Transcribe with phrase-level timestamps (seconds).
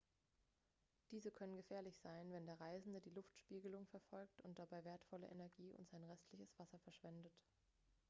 [1.11, 5.87] diese können gefährlich sein wenn der reisende die luftspiegelung verfolgt und dabei wertvolle energie und
[5.91, 7.39] sein restliches wasser verschwendet